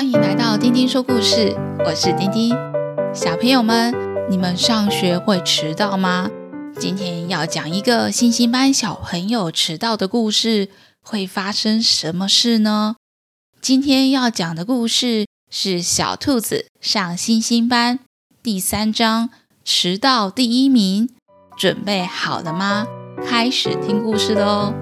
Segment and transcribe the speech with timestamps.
[0.00, 2.56] 欢迎来到丁丁说故事，我是丁丁。
[3.14, 3.94] 小朋友们，
[4.30, 6.30] 你们上学会迟到吗？
[6.78, 10.70] 今天要讲一个星星班小朋友迟到的故事，
[11.02, 12.96] 会发生什么事呢？
[13.60, 17.98] 今天要讲的故事是小兔子上星星班
[18.42, 19.28] 第三章，
[19.62, 21.10] 迟到第一名。
[21.58, 22.86] 准备好了吗？
[23.22, 24.72] 开始听故事喽！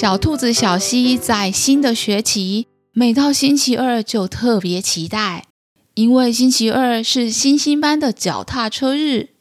[0.00, 5.44] 小兔子小希在新的学期，每到星期二就特别期待，
[5.92, 9.34] 因为星期二是星星班的脚踏车日。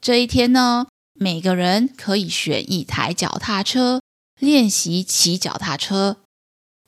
[0.00, 4.00] 这一天呢，每个人可以选一台脚踏车，
[4.40, 6.16] 练习骑脚踏车。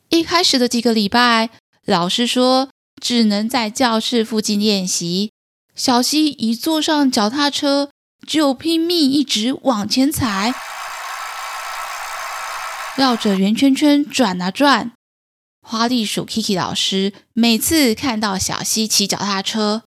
[0.09, 1.51] 一开始的几个礼拜，
[1.85, 5.33] 老师说只能在教室附近练习。
[5.75, 7.91] 小希一坐上脚踏车，
[8.27, 10.55] 就拼命一直往前踩。
[12.99, 14.91] 绕着圆圈圈转啊转，
[15.63, 19.85] 花栗鼠 Kiki 老师每次看到小希骑脚踏车，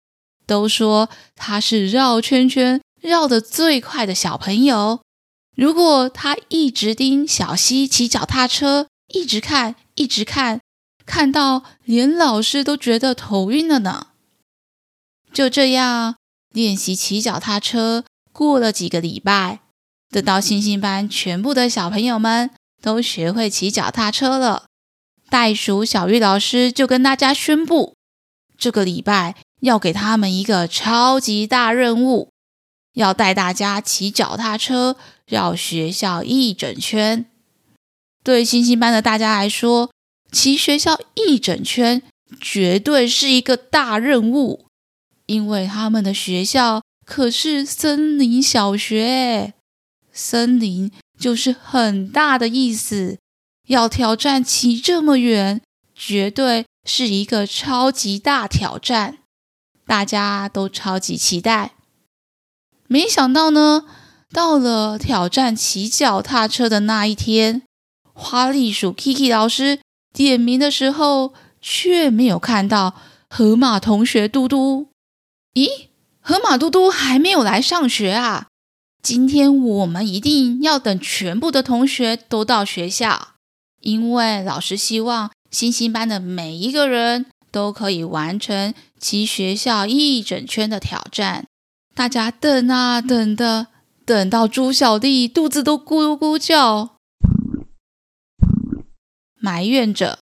[0.47, 5.01] 都说他是绕圈圈绕得最快的小朋友。
[5.57, 10.61] 如果他一直盯小希骑脚踏车，一直看，一直看，
[11.05, 14.07] 看到连老师都觉得头晕了呢。
[15.33, 16.15] 就这样
[16.53, 19.59] 练习骑脚踏车，过了几个礼拜，
[20.09, 22.51] 等到星星班全部的小朋友们。
[22.81, 24.65] 都学会骑脚踏车了，
[25.29, 27.93] 袋鼠小玉老师就跟大家宣布，
[28.57, 32.31] 这个礼拜要给他们一个超级大任务，
[32.93, 37.25] 要带大家骑脚踏车绕学校一整圈。
[38.23, 39.91] 对星星班的大家来说，
[40.31, 42.01] 骑学校一整圈
[42.39, 44.65] 绝对是一个大任务，
[45.27, 49.53] 因为他们的学校可是森林小学，
[50.11, 50.91] 森林。
[51.21, 53.19] 就是很大的意思，
[53.67, 55.61] 要挑战骑这么远，
[55.95, 59.19] 绝对是一个超级大挑战，
[59.85, 61.75] 大家都超级期待。
[62.87, 63.85] 没想到呢，
[64.33, 67.61] 到了挑战骑脚踏车的那一天，
[68.13, 69.79] 花栗鼠 Kiki 老师
[70.11, 72.95] 点名的时候，却没有看到
[73.29, 74.89] 河马同学嘟嘟。
[75.53, 75.87] 咦，
[76.19, 78.47] 河马嘟嘟还没有来上学啊？
[79.01, 83.29] 今天我们一定要等全部的同学都到学校，
[83.79, 91.47] 因为老师希望星星班的每一个人都可以完成其学校一整圈的挑战。
[91.95, 93.67] 大家等啊等的，
[94.05, 96.97] 等到猪小弟肚子都咕噜咕叫，
[99.39, 100.19] 埋怨着：“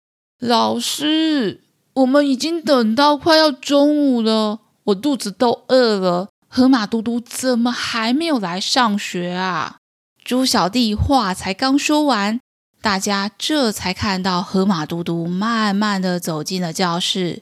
[0.41, 1.63] 老师，
[1.93, 9.79] 我们已经等到快要中午了，我肚子都饿了。”河马嘟嘟怎么还没有来上学啊？
[10.23, 12.39] 猪小弟话才刚说完，
[12.83, 17.41] 大家这才看到河马嘟嘟慢慢的走进了教室。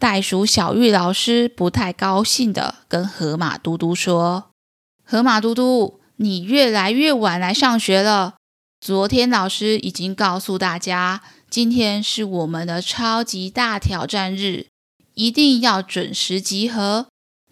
[0.00, 4.50] 袋鼠小玉老师不太高兴的跟河马嘟嘟说
[5.06, 8.34] ：“河马嘟嘟，你越来越晚来上学了。
[8.80, 14.66] 昨天老师已经告诉大家，今天是我们的超级大挑战日，
[15.14, 17.06] 一定要准时集合。”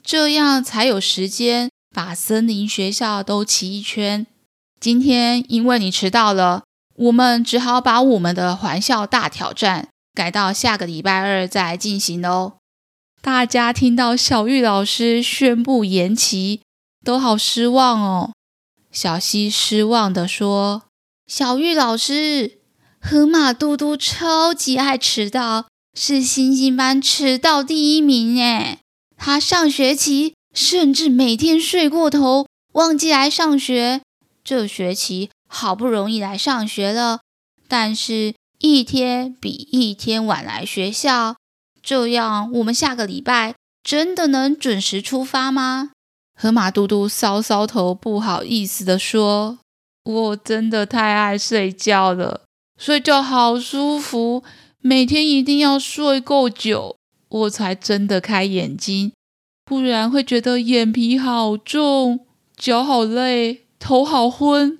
[0.07, 4.25] 这样才有时间把森林学校都骑一圈。
[4.79, 6.63] 今天因为你迟到了，
[6.95, 12.59] 我们只好把我们的环校大挑战改到下个礼拜二再进行喽。
[13.21, 16.61] 大家听到小玉老师宣布延期，
[17.05, 18.31] 都好失望哦。
[18.93, 20.85] 小溪失望地说
[21.27, 22.61] ：“小玉老师，
[23.01, 25.67] 河马嘟嘟超级爱迟到，
[25.99, 28.79] 是星星班迟到第一名诶。”
[29.17, 34.01] 他上学期甚至每天睡过头，忘记来上学。
[34.45, 37.21] 这学期好不容易来上学了，
[37.67, 41.37] 但是一天比一天晚来学校。
[41.83, 45.91] 这样，我们下个礼拜真的能准时出发吗？
[46.39, 49.59] 河马嘟嘟搔搔头，不好意思地说
[50.05, 52.43] ：“我真的太爱睡觉了，
[52.79, 54.45] 睡觉好舒服，
[54.81, 56.96] 每天一定要睡够久。”
[57.29, 59.13] 我才真的开眼睛，
[59.65, 62.27] 不然会觉得眼皮好重，
[62.57, 64.79] 脚好累，头好昏。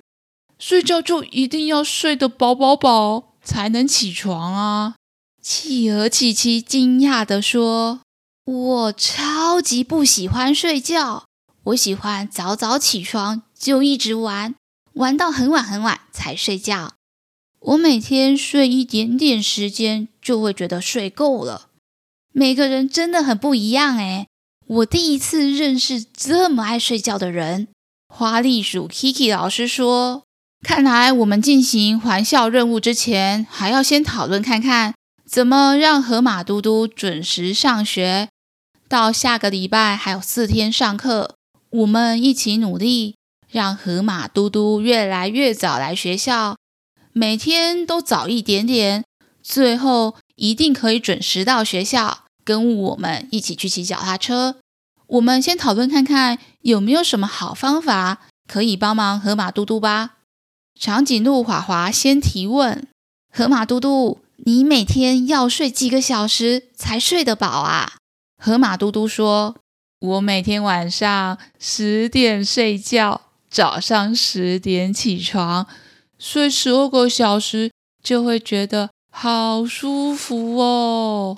[0.57, 4.95] 睡觉就一定要睡得饱饱饱，才能起床啊！
[5.39, 8.01] 企鹅琪琪惊讶地说
[8.43, 11.25] ：“我超级不喜欢睡觉，
[11.65, 14.55] 我喜欢早早起床就一直玩，
[14.93, 16.93] 玩到很晚很晚才睡觉。
[17.59, 21.67] 我每天睡一点点时间，就会觉得睡够了。”
[22.37, 24.27] 每个人真的很不一样诶，
[24.67, 27.67] 我第一次认识这么爱睡觉的人。
[28.13, 30.21] 花栗鼠 Kiki 老师说
[30.61, 34.93] ：“看来我们进行环校任务之前，还要先讨论看看，
[35.25, 38.29] 怎么让河马嘟嘟准时上学。
[38.87, 41.33] 到下个礼拜还有四天上课，
[41.71, 43.15] 我们一起努力，
[43.49, 46.55] 让河马嘟嘟越来越早来学校，
[47.13, 49.03] 每天都早一点点，
[49.41, 54.55] 最后一定可以准时到学校，跟我们一起去骑脚踏车。
[55.07, 60.15] 我们先讨论看看有没有什么好方法可以帮忙河马嘟嘟吧。
[60.79, 62.87] 长颈鹿华华先提问：
[63.33, 67.97] 河马嘟嘟，你每天要睡几个小时才睡得饱啊？
[68.41, 69.55] 河马嘟嘟说
[69.99, 75.67] ：“我每天晚上十点睡觉，早上十点起床，
[76.17, 77.71] 睡十二个小时
[78.01, 81.37] 就会觉得好舒服哦。”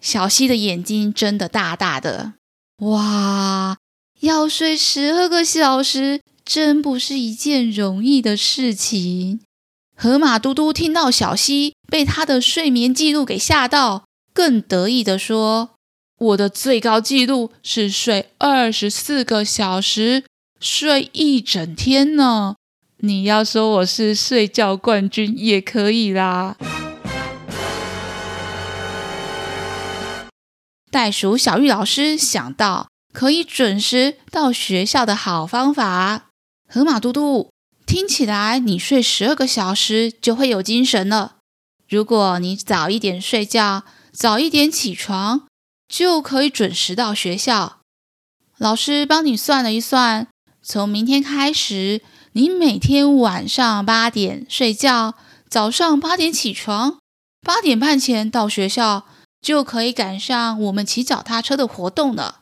[0.00, 2.34] 小溪的眼睛睁得大大的，
[2.78, 3.76] 哇！
[4.20, 9.40] 要睡十二个小时，真不是一件容易的事情。
[9.96, 15.70] 河马嘟嘟听到小溪被他的睡眠记录给吓到，更得意地说。
[16.18, 20.24] 我的最高纪录是睡二十四个小时，
[20.60, 22.56] 睡一整天呢。
[22.98, 26.56] 你要说我是睡觉冠军也可以啦。
[30.90, 36.26] 袋鼠小玉老师想到可以准时到学校的好方法。
[36.68, 37.50] 河马嘟嘟，
[37.86, 41.36] 听起来你睡十二个小时就会有精神了。
[41.88, 45.46] 如果你早一点睡觉，早一点起床。
[45.88, 47.78] 就可以准时到学校。
[48.58, 50.28] 老师帮你算了一算，
[50.62, 52.02] 从明天开始，
[52.32, 55.14] 你每天晚上八点睡觉，
[55.48, 56.98] 早上八点起床，
[57.40, 59.06] 八点半前到学校，
[59.40, 62.40] 就可以赶上我们骑脚踏车的活动了。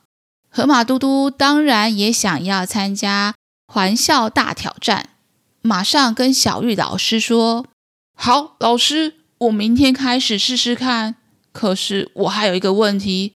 [0.49, 3.35] 河马嘟嘟当然也想要参加
[3.67, 5.11] 环校大挑战，
[5.61, 7.67] 马上跟小玉老师说
[8.17, 11.17] ：“好，老师，我明天开始试试看。
[11.53, 13.33] 可是我还有一个问题。”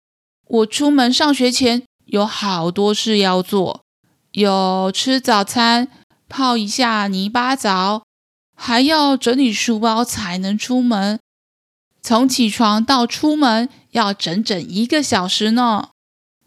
[0.47, 3.83] 我出门上学前有好多事要做，
[4.31, 5.87] 有吃早餐、
[6.27, 8.03] 泡一下泥巴澡，
[8.57, 11.19] 还要整理书包才能出门。
[12.01, 15.89] 从起床到出门要整整一个小时呢。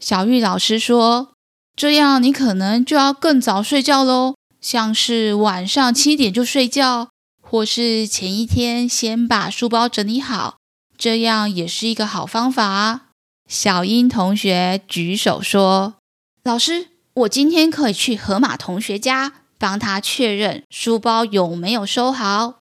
[0.01, 1.33] 小玉老师说
[1.77, 7.09] ：“这样你可能就要更早睡觉喽，像是晚上七点就睡觉，
[7.41, 10.56] 或是前一天先把书包整理好，
[10.99, 13.03] 这样也是一个好方法。”
[13.49, 15.95] 小英同学举手说
[16.43, 22.55] ：“老师，我今天可以去河马同学家帮他确认书包有没有收好。”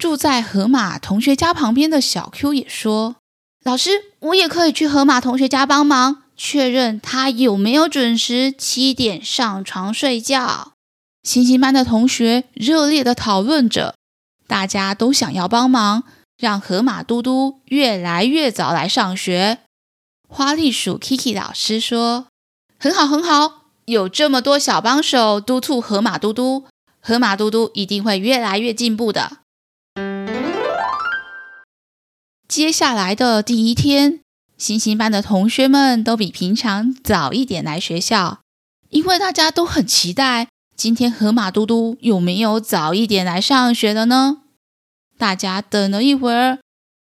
[0.00, 3.16] 住在河马同学家旁边的小 Q 也说
[3.62, 10.72] ：“老师，我也可以去河马同学家帮忙确认他有没有准时七点上床睡觉。”
[11.22, 13.94] 星星班的同学热烈的讨论着，
[14.46, 16.04] 大家都想要帮忙，
[16.38, 19.58] 让河马嘟嘟越来越早来上学。
[20.26, 22.28] 花栗鼠 Kiki 老师说
[22.80, 26.64] ：“很好，很好，有这么多小帮手督促河马嘟嘟，
[27.02, 29.39] 河马嘟嘟一定会越来越进步的。”
[32.50, 34.18] 接下来的第一天，
[34.58, 38.40] 星星班的同学们都比平常早一点来学校，
[38.88, 44.38] 因为大家都很期待今天河马嘟嘟有没有早一点来上学的呢？
[45.16, 46.58] 大家等了一会儿。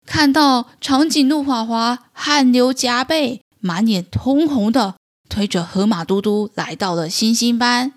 [0.05, 4.97] 看到长颈鹿华华汗流浃背、满脸通红的
[5.29, 7.93] 推着河马嘟嘟来到了星星班。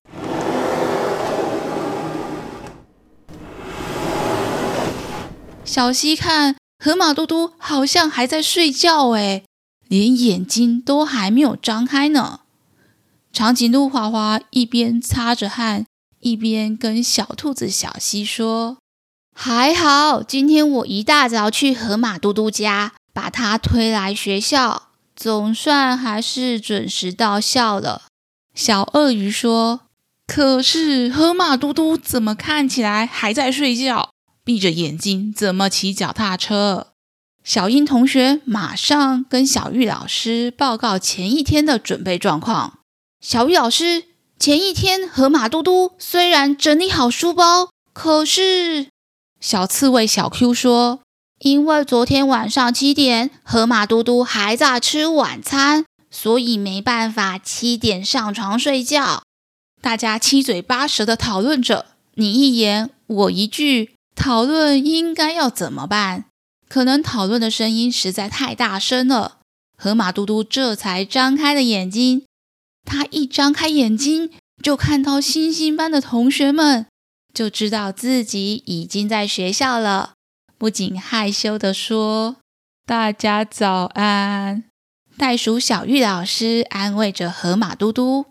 [5.66, 9.44] 小溪看河马嘟嘟好像还在睡觉诶，
[9.90, 12.40] 连眼睛都还没有张开呢。
[13.34, 15.86] 长颈鹿花花一边擦着汗，
[16.22, 18.78] 一边跟小兔子小溪说。
[19.36, 28.04] 还好，今天我一大早去河马嘟嘟家，把他推来学校，总算还是准时到校了。
[28.56, 29.82] 小鳄鱼说
[30.26, 34.12] ：“可是河马嘟嘟怎么看起来还在睡觉？
[34.50, 36.88] 闭着眼睛怎么骑脚踏车？”
[37.46, 42.80] 小英同学马上跟小玉老师报告前一天的准备状况。
[43.22, 44.06] 小玉老师，
[44.40, 48.88] 前一天河马嘟嘟虽然整理好书包，可是……
[49.40, 51.02] 小刺猬小 Q 说
[51.42, 59.22] ：“因为昨天晚上七点，河马嘟嘟还在吃晚餐，所以没办法七点上床睡觉。”
[59.80, 66.26] 大家七嘴八舌的讨论着，你一言我一句，讨论应该要怎么办。
[66.68, 69.38] 可能讨论的声音实在太大声了，
[69.78, 72.26] 河马嘟嘟这才张开了眼睛。
[72.84, 74.30] 他一张开眼睛，
[74.62, 76.86] 就看到星星班的同学们。
[77.34, 80.14] 就知道自己已经在学校了，
[80.58, 82.36] 不仅害羞地说
[82.86, 84.66] ：“大家早安。”
[85.18, 88.26] 袋鼠小玉老师安慰着河马嘟嘟：“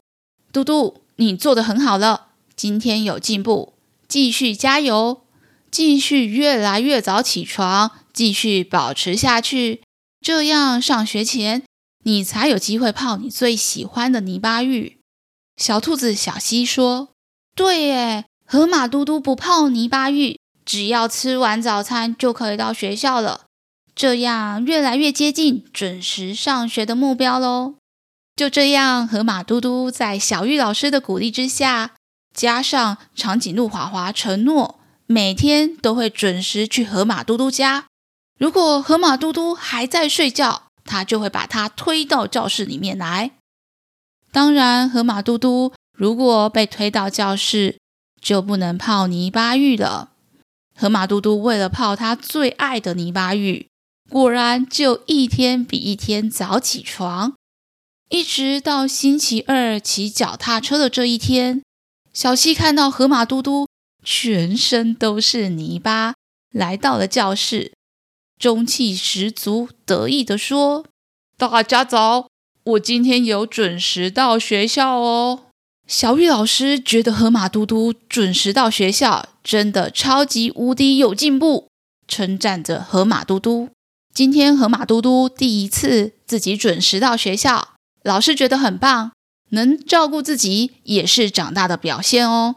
[0.52, 3.74] 嘟嘟，你做得很好了，今天有进步，
[4.06, 5.22] 继续加油，
[5.70, 9.82] 继续越来越早起床，继续保持下去，
[10.20, 11.62] 这样上学前
[12.04, 14.98] 你才有机会泡你最喜欢的泥巴浴。”
[15.56, 17.08] 小兔子小溪说
[17.56, 23.46] ：“对耶，河马嘟嘟不泡泥巴浴，只要吃完早餐就可以到学校了。”
[23.94, 27.74] 这样越来越接近准时上学的目标喽。
[28.36, 31.96] 就这样，河马嘟嘟在小玉老师的鼓励之下，
[32.32, 34.77] 加上长颈鹿华华承诺
[35.10, 37.86] 每天都会准时去河马嘟嘟家。
[38.38, 43.30] 如果河马嘟嘟还在睡觉，他就会把他推到教室里面来。
[44.30, 47.78] 当然，河马嘟嘟如果被推到教室，
[48.20, 50.10] 就不能泡泥巴浴了。
[50.76, 53.66] 河马嘟嘟为了泡他最爱的泥巴浴。
[54.10, 57.32] 果然，就一天比一天早起床，
[58.10, 61.62] 一直到星期二骑脚踏车的这一天，
[62.12, 63.66] 小溪看到河马嘟嘟
[64.10, 66.14] 全身都是泥巴，
[66.50, 67.74] 来到了教室，
[68.38, 70.86] 中气十足，得意地说
[71.36, 72.26] ：“大家早，
[72.64, 75.48] 我今天有准时到学校哦。”
[75.86, 81.68] 小玉老师觉得河马嘟嘟准时到学校，真的超级无敌有进步，
[82.08, 83.68] 称赞着河马嘟嘟。
[84.14, 89.12] 今天河马嘟嘟第一次自己准时到学校，老师觉得很棒，
[89.50, 92.56] 能照顾自己也是长大的表现哦。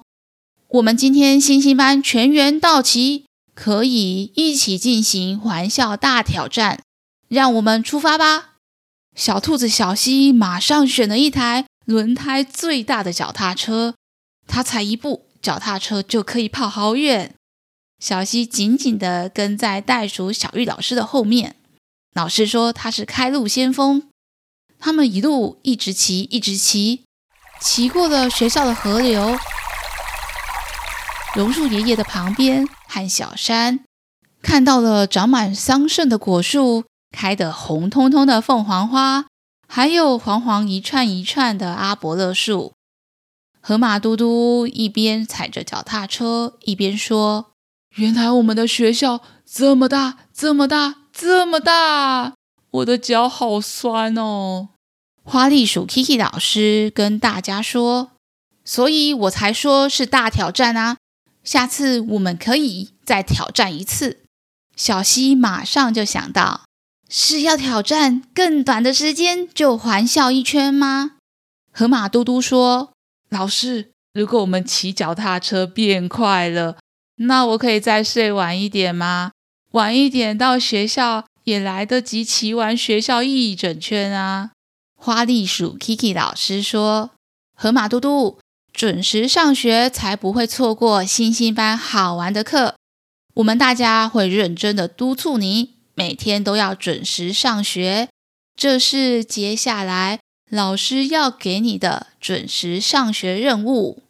[0.75, 6.82] 我们今天星星班全员到齐，可以一起进行环校大挑战，
[7.28, 8.51] 让我们出发吧！
[9.13, 13.96] 小兔子小溪马上选了一台轮胎最大的脚踏车，
[14.48, 17.36] 他踩一步，脚踏车就可以跑好远。
[18.00, 21.58] 小溪紧紧地跟在袋鼠小玉老师的后面，
[22.13, 24.04] 老师说他是开路先锋。
[24.80, 27.01] 他们一路一直骑，一直骑，
[27.60, 29.38] 骑过了学校的河流、
[31.34, 33.80] 榕树爷爷的旁边和小山，
[34.42, 36.84] 看到了长满桑葚的果树、
[37.16, 39.28] 开得红彤彤的凤凰花，
[39.66, 42.74] 还有黄黄一串一串的阿伯勒树。
[43.62, 47.52] 河马嘟嘟一边踩着脚踏车，一边说。
[47.96, 52.34] 原来我们的学校这么大，这么大，这么大！
[52.72, 54.70] 我的脚好酸哦。
[55.24, 58.12] 花栗鼠 Kiki 老师跟大家说，
[58.66, 60.98] 所以我才说是大挑战啊！
[61.43, 64.19] 下次我们可以再挑战一次。
[64.75, 66.62] 小溪马上就想到，
[67.10, 71.17] 是要挑战更短的时间就环校一圈吗？
[71.71, 72.93] 河马嘟嘟说
[73.29, 76.77] ：“老师，如果我们骑脚踏车变快了。”
[77.21, 79.31] 那我可以再睡晚一点吗？
[79.74, 84.51] 晚一点到学校也来得及骑完学校一整圈啊！
[84.95, 87.12] 花栗鼠 Kiki 老师说
[87.55, 88.39] ：“河马嘟嘟，
[88.74, 92.75] 准时上学才不会错过星星班好玩的课。
[93.36, 98.10] 我们大家会认真的督促你，每天都要准时上学。
[98.56, 104.04] 这是接下来老师要给你的准时上学任务。”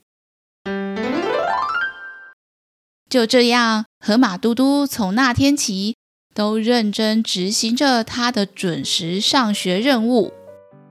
[3.10, 5.98] 就这样，河马嘟嘟从那天起
[6.34, 10.32] 都认真执行着他的准时上学任务，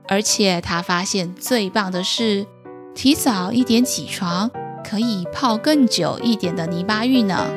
[0.07, 2.45] 而且他发现最棒的是，
[2.93, 4.51] 提早一点起床
[4.83, 7.47] 可以泡更久一点的泥巴浴呢。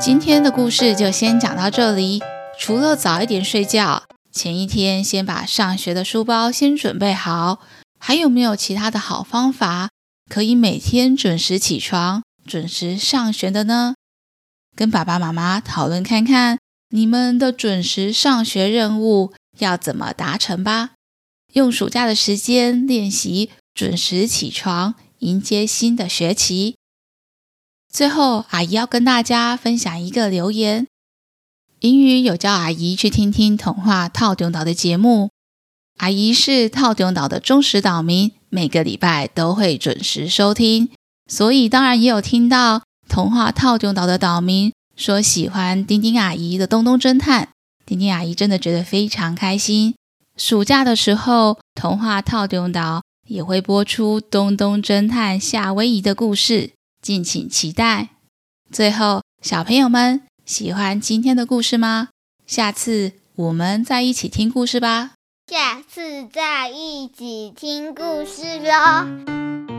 [0.00, 2.20] 今天的故事就先讲到这里。
[2.58, 7.60] 除了早一点睡觉，前一天先把上学的书包先准备好。
[7.98, 9.88] 还有没有其他的好方法，
[10.28, 13.94] 可以每天准时起床、准时上学的呢？
[14.74, 16.58] 跟爸爸妈妈讨论看看，
[16.94, 20.90] 你们的准时上学任务要怎么达成吧。
[21.54, 26.76] 用暑假的时间练习准时起床，迎接新的学期。
[27.90, 30.86] 最后，阿姨要跟大家分享一个留言：
[31.80, 35.30] 英语有叫阿姨去听听童话透中岛的节目。
[35.98, 40.90] 阿姨是透中岛的忠实岛民，每个礼拜都会准时收听，
[41.26, 47.48] 所以当然也有听到童话透中岛的岛民说喜欢丁丁阿姨的东东侦探。
[47.84, 49.94] 丁丁阿姨真的觉得非常开心。
[50.36, 56.70] 暑假的时候，童话透中岛也会播出东东侦探夏威夷的故事，
[57.02, 58.08] 敬请期待。
[58.70, 62.08] 最后，小朋友们喜欢今天的故事吗？
[62.46, 65.12] 下次我们再一起听故事吧。
[65.50, 69.71] 下次再一起听故事喽。